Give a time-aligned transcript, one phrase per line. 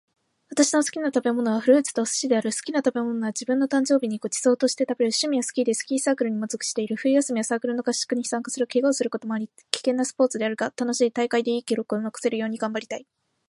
[0.49, 2.51] 私の好きな食べ物は、フルーツとお寿司である。
[2.51, 5.09] 好きな食べ物は自分の誕生日にごちそうとして食べる。
[5.09, 6.95] 趣味はスキーで、スキーサークルにも属している。
[6.95, 8.65] 冬休みは、サークルの合宿に参加する。
[8.65, 11.11] 怪我をすることもあり危険なスポーツであるが、楽しい。
[11.11, 13.05] 大会でいい記録を残せるように頑張りたい。